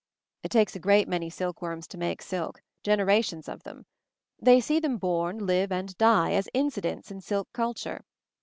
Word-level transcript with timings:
_"It 0.41 0.49
takes 0.49 0.75
a 0.75 0.79
great 0.79 1.07
many 1.07 1.29
silk 1.29 1.61
worms 1.61 1.85
to 1.89 1.97
make' 1.99 2.23
silk, 2.23 2.63
generations 2.81 3.47
of 3.47 3.61
them. 3.61 3.85
They 4.41 4.59
see 4.59 4.79
them 4.79 4.99
horn, 4.99 5.45
live 5.45 5.71
and 5.71 5.95
die, 5.95 6.31
as 6.31 6.49
incidents 6.55 7.11
in 7.11 7.21
silk 7.21 7.49
cul 7.53 7.75
ture. 7.75 8.01